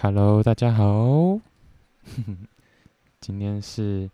[0.00, 1.40] Hello，大家好。
[3.18, 4.08] 今天是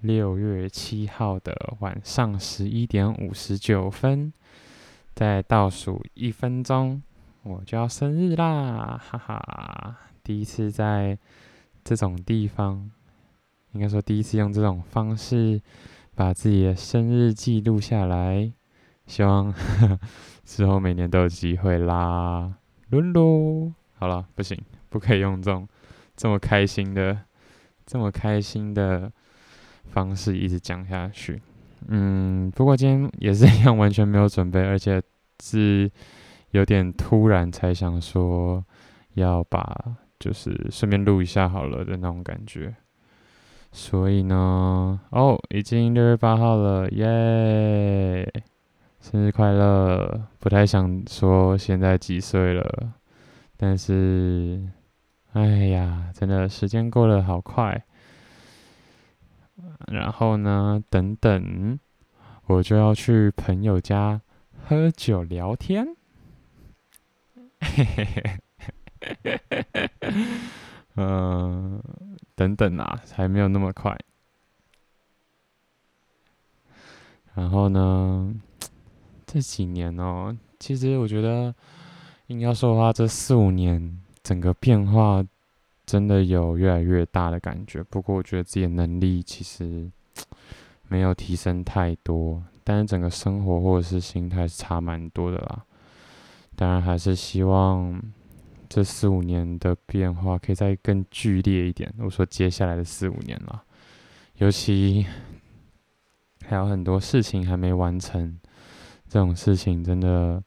[0.00, 4.32] 六月七号的晚上十一点五十九分，
[5.14, 7.00] 再倒数一分钟，
[7.44, 9.00] 我就要生日啦！
[9.00, 11.16] 哈哈，第一次在
[11.84, 12.90] 这种地方，
[13.70, 15.62] 应该说第一次用这种方式
[16.16, 18.52] 把自己的生日记录下来，
[19.06, 19.54] 希望
[20.44, 22.52] 之后每年都有机会啦。
[22.90, 24.60] 噜噜，好了，不行。
[24.90, 25.66] 不可以用这种
[26.16, 27.18] 这么开心的、
[27.86, 29.10] 这么开心的
[29.84, 31.40] 方式一直讲下去。
[31.88, 35.02] 嗯，不过今天也是一样，完全没有准备，而且
[35.42, 35.90] 是
[36.50, 38.62] 有点突然才想说
[39.14, 39.64] 要把
[40.18, 42.74] 就是顺便录一下好了的那种感觉。
[43.72, 48.30] 所以呢，哦，已经六月八号了，耶！
[49.00, 50.26] 生日快乐！
[50.38, 52.92] 不太想说现在几岁了，
[53.56, 54.60] 但是。
[55.32, 57.84] 哎呀，真的时间过得好快。
[59.86, 61.78] 然后呢，等等，
[62.46, 64.20] 我就要去朋友家
[64.66, 65.86] 喝酒聊天。
[67.60, 68.40] 嘿嘿嘿
[69.00, 70.10] 嘿嘿嘿嘿嘿
[70.96, 71.80] 嗯，
[72.34, 73.96] 等等啊，还没有那么快。
[77.34, 78.34] 然后呢，
[79.26, 81.54] 这几年哦，其实我觉得，
[82.26, 84.00] 应该说的话，这四五年。
[84.30, 85.26] 整个变化
[85.84, 89.90] 真的有越来越大的感觉，不过我觉得自己的能力其实
[90.86, 95.64] 没有提升太多，但是整个生活或者是心态是差蛮多的啦。
[96.54, 98.00] 当然还是希望
[98.68, 101.92] 这四五年的变化可以再更剧烈一点。
[101.98, 103.60] 我说接下来的四五年啦，
[104.36, 105.04] 尤其
[106.46, 108.38] 还有很多事情还没完成，
[109.08, 110.40] 这种事情真的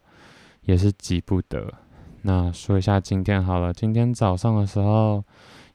[0.62, 1.83] 也是急不得。
[2.26, 5.22] 那说一下今天好了，今天早上的时候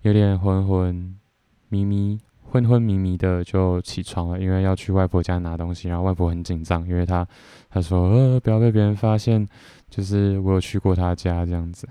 [0.00, 1.14] 有点昏昏
[1.68, 7.28] 迷迷、昏昏迷迷的就起床了，因为要去外婆家拿东西，然后外婆很紧张，因为她
[7.68, 9.46] 她说呃不要被别人发现，
[9.90, 11.86] 就是我有去过她家这样子，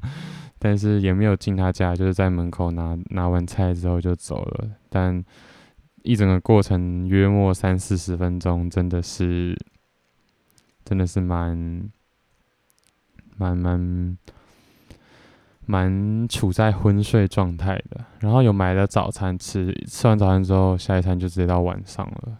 [0.60, 5.24] 但是也没有进她家，就是在门口拿拿完菜之后就走了，但
[6.02, 9.58] 一整个过程约莫三四十分钟，真的是
[10.84, 11.90] 真的是蛮。
[13.36, 14.18] 蛮蛮
[15.66, 22.38] 蛮处在昏睡状态的，然后有买了早餐吃，吃完早餐之后，下一餐就直接到晚上了。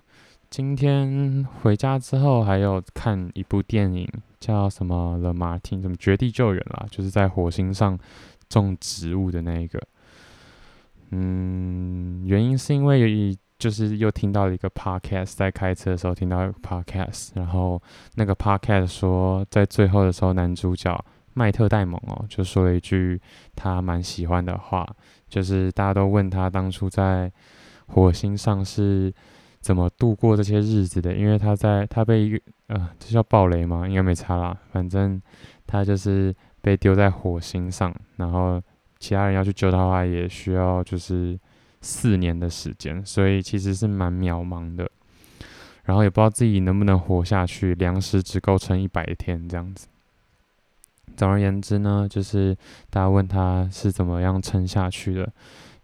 [0.50, 7.98] 今天回家之后，还有看一部电影，叫什么《The Martin》，什么《绝地救援》啦，就是在火星上
[8.48, 9.82] 种植物的那一个。
[11.10, 17.80] 嗯，原因是因为就是又听到了一个 podcast，在开车的时候听到一个 podcast，然后
[18.14, 21.02] 那个 podcast 说，在最后的时候，男主角
[21.32, 23.18] 麦特戴蒙哦，就说了一句
[23.56, 24.86] 他蛮喜欢的话，
[25.30, 27.32] 就是大家都问他当初在
[27.86, 29.10] 火星上是
[29.60, 33.88] 怎么度过这些日子的，因为他在他被一个呃，这叫暴雷吗？
[33.88, 35.18] 应该没差啦，反正
[35.66, 38.60] 他就是被丢在火星上，然后
[38.98, 41.40] 其他人要去救他的话，也需要就是。
[41.84, 44.90] 四年的时间，所以其实是蛮渺茫的，
[45.84, 49.86] 然后也不知道自己能不能活下去，粮食只够撑一百天这样子。
[51.14, 52.56] 总而言之呢，就是
[52.88, 55.30] 大家问他是怎么样撑下去的，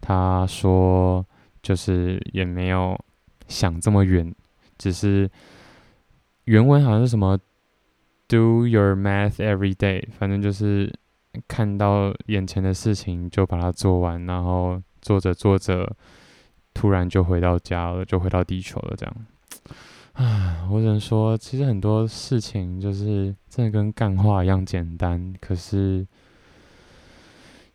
[0.01, 1.23] 他说
[1.61, 2.99] 就是也没有
[3.47, 4.33] 想这么远，
[4.79, 5.29] 只是
[6.45, 7.37] 原文好像是什么
[8.27, 10.91] “do your math every day”，反正就是
[11.47, 14.81] 看到眼前的事情就把它做完，然后。
[15.01, 15.95] 做着做着，
[16.73, 18.95] 突然就回到家了，就回到地球了。
[18.95, 19.15] 这样，
[20.13, 26.05] 唉，我只能说，其实很多事情就是真的跟干话一样简单，可是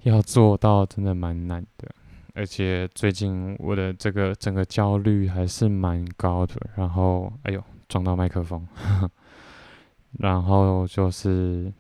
[0.03, 1.89] 要做到真的蛮难的。
[2.35, 6.55] 而且最近我的这个整个焦虑还是蛮高的。
[6.77, 8.67] 然后，哎呦，撞到麦克风。
[10.21, 11.73] 然后就是，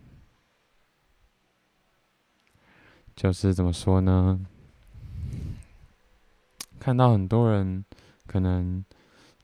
[3.14, 4.40] 就是怎么说呢？
[6.86, 7.84] 看到很多人
[8.28, 8.84] 可能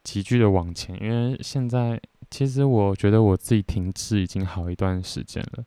[0.01, 1.99] 急剧的往前，因为现在
[2.31, 5.65] 其实我觉得我自己停滞已经好一段时间了，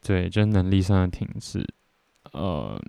[0.00, 1.62] 对，就是能力上的停滞。
[2.32, 2.80] 呃，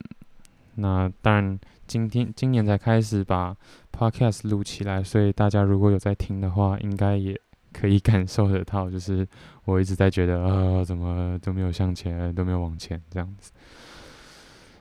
[0.76, 3.54] 那当然今天今年才开始把
[3.92, 7.38] podcast 录起来，所以大家如果有在听的话，应该也
[7.74, 9.28] 可以 感受得到，就是
[9.66, 13.52] 我一直在觉得、呃，怎么都没有向前，都没有往前这样子。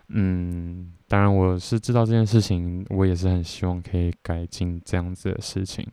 [0.08, 5.86] 嗯，当然我是知道这件事情，我也是很希望可以改进这样子的事情。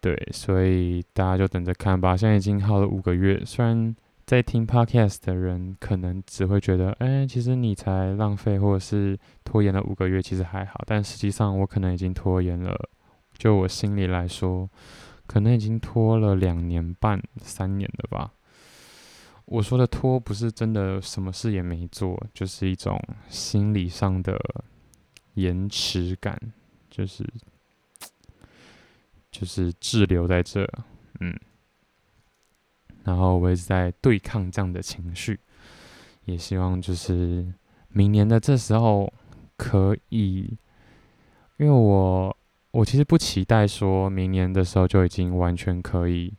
[0.00, 2.16] 对，所以大家就等着看吧。
[2.16, 3.94] 现在已经耗了五个月，虽然
[4.26, 10.82] 在听 podcast 的人可能只会觉得，哎、其实你才浪费或者是拖延了五个月，其实还好。
[10.86, 12.76] 但实际上，我可能已经拖延了，
[13.38, 14.68] 就我心里来说，
[15.26, 18.32] 可能已经拖了两年半、三年了吧。
[19.46, 24.38] 我说的拖，不是真的什么事也没做，就是一种心理上的
[25.34, 26.40] 延迟感，
[26.90, 27.28] 就是
[29.30, 30.68] 就是滞留在这，
[31.20, 31.38] 嗯。
[33.04, 35.38] 然后我一直在对抗这样的情绪，
[36.24, 37.52] 也希望就是
[37.90, 39.12] 明年的这时候
[39.58, 40.56] 可以，
[41.58, 42.34] 因为我
[42.70, 46.32] 我其实不期待说明年的时候就已经完全可以，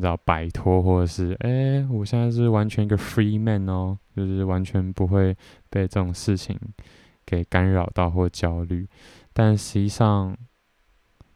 [0.00, 5.36] 你知道摆脱，或者是哎，我现在是完全一个 free man 哦，就是完全不会
[5.68, 6.58] 被这种事情
[7.26, 8.88] 给干扰到或焦虑，
[9.32, 10.36] 但实际上，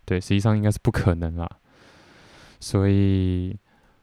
[0.05, 1.49] 对，实际上应该是不可能啦，
[2.59, 3.57] 所以。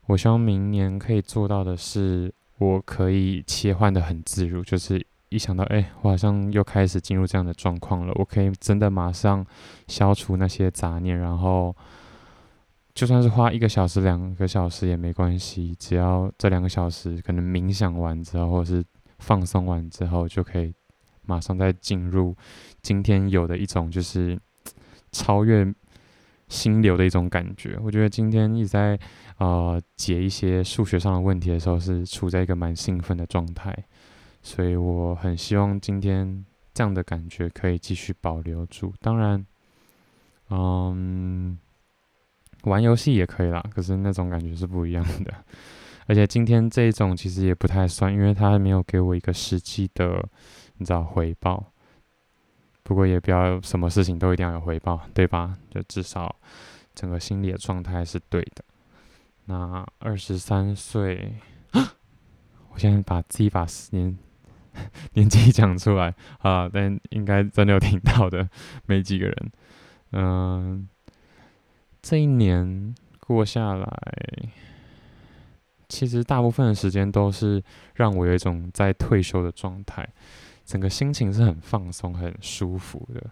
[0.07, 9.45] 我希望明年可以做到的是，我可以切换得很自如，就是一想到，哎、我好像又开始进入这样的状况了，我可以真的马上
[9.87, 11.73] 消除那些杂念，然后
[13.01, 18.86] 就算是花一个小时、两个小时也没关系，只要这两个小时可能冥想完之后，或者是
[19.18, 20.71] 放松完之后，就可以
[21.24, 22.36] 马上再进入
[22.83, 24.39] 今天有的一种就是
[25.12, 25.74] 超越。
[26.48, 29.00] 心流的一种感觉，我觉得今天一直在
[29.38, 33.74] 呃解一些数学上的问题的时候，是处在一个蛮兴奋的状态，
[34.44, 38.94] 所以我很希望今天这样的感觉可以继续保留住。
[39.00, 39.45] 当然，
[40.50, 41.57] 嗯，
[42.63, 45.33] 玩游戏也可以啦，可是那种感觉是不一样的。
[46.07, 50.23] 而且今天这一种其实也不太算，因为他没有给我一个实际的，
[50.77, 51.71] 你知道回报。
[52.83, 55.55] 不过也不要什么事情都一定要有回报，对吧？
[55.69, 56.35] 就至少
[56.93, 58.63] 整个心理的状态是对的。
[59.45, 61.35] 那二十三岁，
[61.71, 64.17] 我现在把自己把年
[65.13, 68.49] 年纪讲出来啊，但应该真的有听到的
[68.85, 69.51] 没几个人。
[70.11, 70.89] 嗯，
[72.01, 74.13] 这一年过下来，
[75.88, 77.63] 其实大部分的时间都是
[77.95, 80.07] 让我有一种在退休的状态。
[80.65, 83.30] 整个心情是很放松、很舒服的。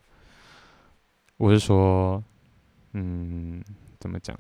[1.38, 2.22] 我是说，
[2.94, 3.64] 嗯，
[3.98, 4.38] 怎么讲？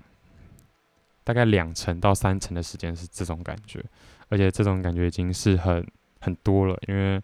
[1.24, 3.84] 大概两成到三成的时间是这种感觉，
[4.28, 5.86] 而且这种感觉已经是很
[6.20, 6.78] 很多了。
[6.88, 7.22] 因为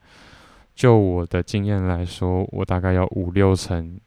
[0.76, 4.00] 就我的经验来说，我大概要五六成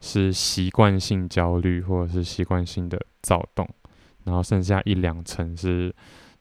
[0.00, 3.68] 是习惯性焦虑或者是习惯性的躁动，
[4.24, 5.94] 然后剩下一两成是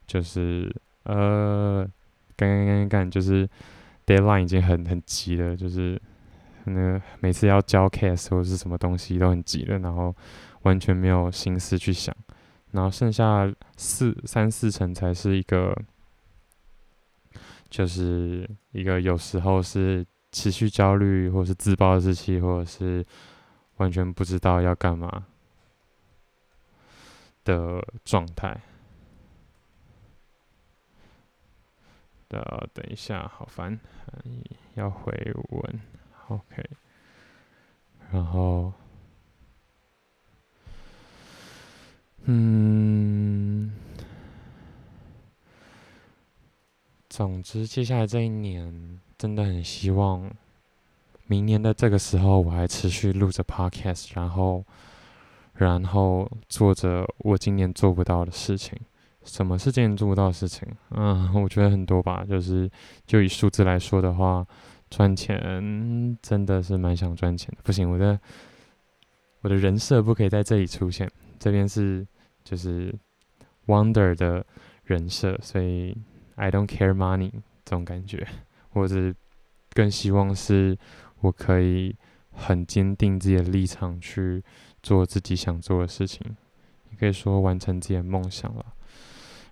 [0.05, 1.87] 就是呃，
[2.35, 3.49] 干干干干干，就是。
[4.07, 5.99] Deadline 已经很很急了，就是
[6.65, 10.15] 那个每次要交 case 或者是什么东西都很急了，然后
[10.61, 12.15] 完全没有心思去想，
[12.69, 15.75] 然后剩下四三四成才是一个，
[17.67, 23.03] 就是一个有时候是持续焦虑，或是自暴自弃，或者是
[23.77, 25.27] 完全不知道要干嘛
[27.43, 28.61] 的状态。
[32.27, 33.79] 的，等一下，好烦，
[34.73, 35.13] 要回
[35.49, 35.81] 文
[36.27, 36.69] ，OK，
[38.11, 38.73] 然后，
[42.23, 43.71] 嗯，
[47.07, 50.29] 总之，接下来这一年，真的很希望，
[51.27, 54.63] 明年的这个时候，我还持续录着 Podcast，然后，
[55.53, 58.77] 然后做着我今年做不到的事情。
[59.23, 60.67] 什么是今年做不到的事情？
[60.91, 62.23] 嗯， 我觉得很多吧。
[62.27, 62.69] 就是
[63.07, 64.45] 就以数字来说的话，
[64.89, 67.57] 赚钱真的是蛮想赚钱的。
[67.63, 68.19] 不行，我的
[69.41, 71.09] 我的人设不可以在这里出现。
[71.39, 72.05] 这边是
[72.43, 72.93] 就是
[73.65, 74.45] Wonder 的
[74.83, 75.97] 人设，所以
[76.35, 77.31] I don't care money
[77.63, 78.27] 这种感觉。
[78.69, 79.11] 或者
[79.73, 80.77] 更希望是
[81.25, 81.95] 我可以
[82.31, 84.43] 很坚定自己的立场去
[84.83, 86.35] 做自己想做的事情，
[86.91, 88.65] 也可以说完成自己的梦想了。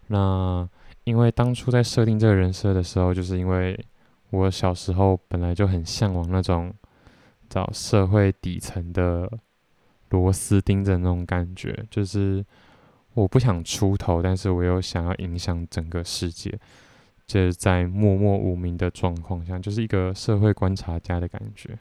[0.08, 0.68] 那
[1.06, 3.77] 因为当初在设定这个人设的时候，就是因为
[4.30, 6.74] 我小时候本来就很向往那种
[7.50, 9.32] 找社会底层的
[10.10, 12.46] 螺丝钉的那种感觉，就是
[13.13, 16.60] 我不想出头，但是我又想要影响整个世界，
[17.34, 21.78] 就是在默默无名的状况下，就是一个社会观察家的感觉。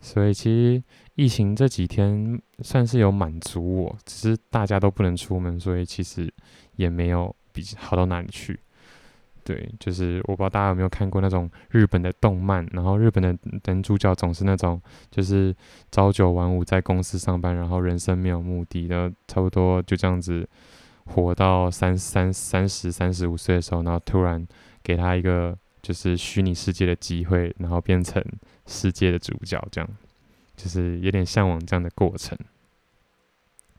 [0.00, 0.82] 所以其实
[1.14, 6.32] 疫情这几天算是有满足我，只是大家都不能出门，所以其实。
[6.76, 8.58] 也没有比好到哪里去，
[9.44, 15.54] 对，就是我不知道大家有没有看过那种日本的动漫，然后日本的男主角总是那种就是
[15.92, 20.48] 朝九晚五在公司上班，然后人生没有目的的，差不多就这样子
[21.06, 24.46] 活到三三三十三十五岁的时候，然后突然
[24.82, 28.24] 给他一个就是虚拟世界的机会，然后变成
[28.66, 29.90] 世界的主角，这样
[30.56, 32.36] 就是有点向往这样的过程。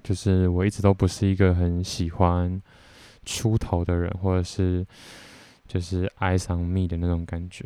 [0.04, 2.60] 就是我一直都不是一个很喜欢
[3.24, 4.86] 出头的人，或者是
[5.68, 7.64] 就是 eyes on me 的那种感觉，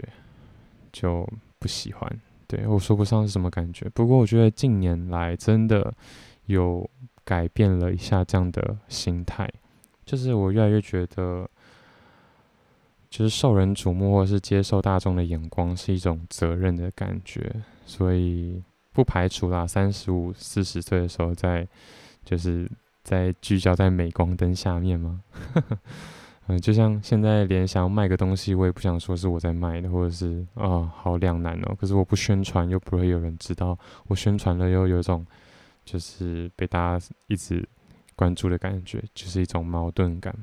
[0.92, 1.28] 就
[1.60, 2.22] 不喜欢。
[2.46, 5.92] 对，我说不上是什么感觉，不过我觉得近年来真的
[6.48, 6.88] 有
[7.26, 9.52] 改变了一下这样的心态，
[10.06, 11.50] 就是我越来越觉得，
[13.10, 17.52] 就是受人瞩目或者是接受大众的眼光是一种责任的感觉，
[17.86, 18.64] 所以
[18.94, 21.68] 不排除啦，三十五、四十岁的时候再。
[22.28, 22.68] 就是
[23.04, 25.22] 在聚焦在镁光灯下面吗？
[26.50, 31.76] 嗯，就像现在连想要卖个东西，我也不想说是我在卖的，或者是啊、好两难哦。
[31.80, 33.78] 可是我不宣传，又不会有人知道；
[34.08, 35.24] 我宣传了，又有一种
[35.86, 37.66] 就是被大家一直
[38.16, 40.36] 关注的感觉，就是一种矛盾感。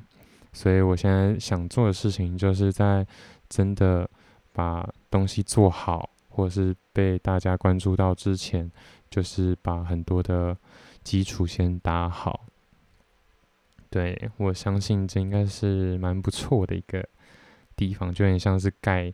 [0.52, 3.06] 所以我现在想做的事情，就是在
[3.48, 4.08] 真的
[4.52, 8.70] 把东西做好，或者是被大家关注到之前，
[9.10, 10.56] 就是把很多的。
[11.04, 12.46] 基础先打好，
[13.90, 17.04] 对，我相信这应该是蛮不错的一个
[17.74, 19.12] 地方，就很像是盖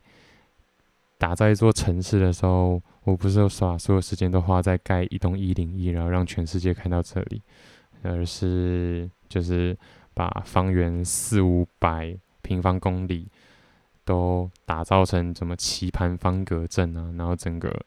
[1.17, 2.79] 打造一座城市的时候，
[3.09, 7.41] 我不是说把所有时间都花在盖一栋一零一，然后让全世界看到这里，
[8.03, 9.77] 而是就是
[10.13, 13.27] 把方圆四五百平方公里
[14.05, 17.85] 都打造成什么棋盘方格阵啊，然后整个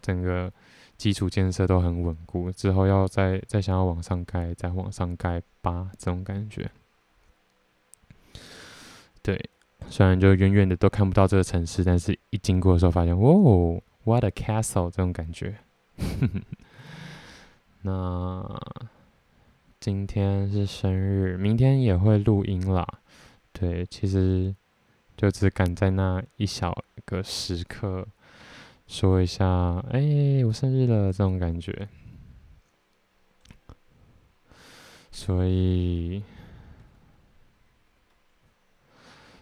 [0.00, 0.52] 整个。
[0.98, 6.70] 基础建设都很稳固，之后要再再想要往上盖，再往上盖吧，这种感觉。
[9.20, 9.50] 对，
[9.88, 15.58] 虽然就远远的都看不到这个城市，但是一经过的时候发现，哦，what a castle，这种感觉。
[17.82, 18.60] 那
[19.80, 22.86] 今天是生日，明天也会录音啦。
[23.52, 24.54] 对，其实
[25.16, 26.72] 就只赶在那一小
[27.04, 28.06] 个时刻。
[28.86, 29.46] 说一下，
[29.90, 31.88] 哎、我生日了，这种感觉。
[35.10, 36.22] 所以，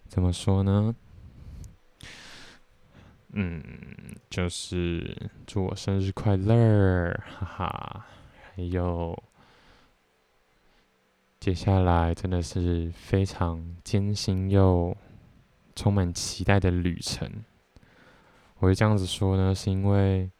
[0.06, 0.94] 怎么说呢？
[3.32, 3.62] 嗯，
[4.28, 8.06] 就是祝我生日快乐，哈哈。
[8.52, 9.16] 还有，
[11.38, 14.96] 接下来真的是非常艰辛又
[15.76, 17.30] 充满期待的旅程。
[18.58, 20.30] 我会这样子说呢，是因为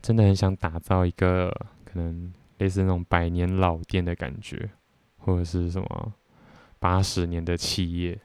[0.00, 1.50] 真的很想打造一个
[1.84, 4.70] 可能类似那种百年老店的感觉，
[5.18, 6.14] 或者是什么
[6.78, 8.18] 八十年的企业，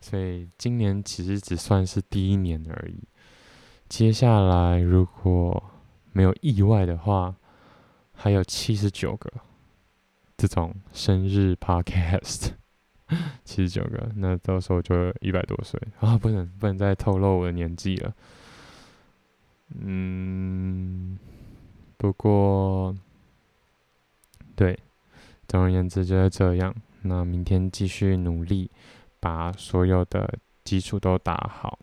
[0.00, 3.02] 所以今年其实只算是第一年而已。
[3.92, 5.62] 接下来如果
[6.12, 7.36] 没有意外的话，
[8.14, 9.30] 还有七十九个
[10.34, 12.52] 这种生日 podcast，
[13.44, 18.14] 七十九个，那到时候就一百多岁啊，不能不能再透露我的年纪了。
[19.78, 21.18] 嗯，
[21.98, 22.96] 不过，
[24.56, 24.78] 对，
[25.46, 26.74] 总而言之就是这样。
[27.02, 28.70] 那明天继续努力，
[29.20, 31.78] 把所有的基础都打好。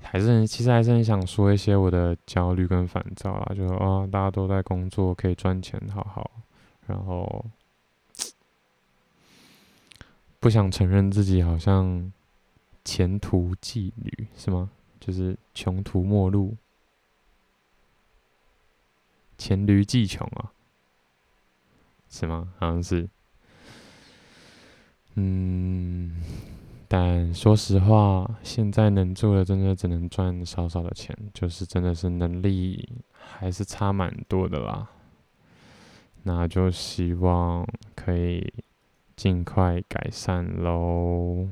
[0.00, 6.30] 还是很，其实还是很想说一些我的焦虑跟烦躁啊，就是啊，大家都在工作，可以赚钱，好好。
[6.86, 7.44] 然后，
[10.40, 12.10] 不想承认自己好像
[12.84, 14.70] 前途际旅，是吗？
[14.98, 16.56] 就是穷途末路。
[19.36, 20.52] 黔驴技穷啊，
[22.08, 22.54] 是吗？
[22.58, 23.08] 好像是。
[25.14, 26.22] 嗯，
[26.88, 34.88] 但说实话，现在能做的真的只能赚少少的钱，就是真的是能力还是差蛮多的啦。
[36.22, 38.52] 那就希望可以
[39.14, 41.48] 尽快改善喽。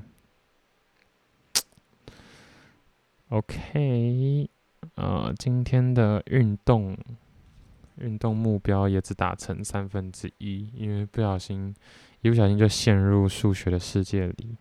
[3.28, 4.48] OK，
[4.94, 6.96] 呃，今天的运动。
[7.98, 11.74] 运动目标也只达成三分之一，因为不小心，
[12.20, 14.54] 一不小心就陷入数学的世界里。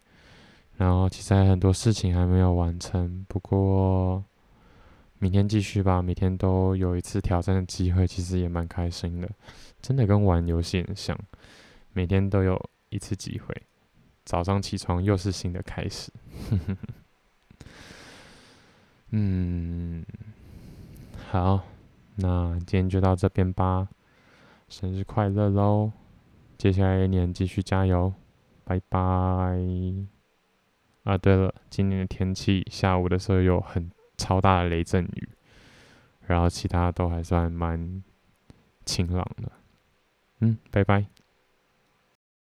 [0.77, 4.23] 然后其实还很多事情还没有完成，不过
[5.19, 6.01] 明天继续吧。
[6.01, 9.29] 每天都有一次挑战的机会，其实也蛮开心的。
[9.81, 11.17] 真的跟玩游戏很像，
[11.93, 13.55] 每天都有一次机会。
[14.25, 16.11] 早上起床又是新的开始。
[19.11, 20.03] 嗯，
[21.31, 21.61] 好。
[22.17, 23.89] 那今天就到这边吧，
[24.69, 25.91] 生日快乐喽！
[26.57, 28.13] 接下来一年继续加油，
[28.63, 30.14] 拜拜。
[31.05, 35.29] 啊，对了，今天的天气下午的时候有很超大的雷阵雨，
[36.27, 38.03] 然后其他都还算蛮
[38.85, 39.51] 晴朗的。
[40.39, 41.05] 嗯，拜拜。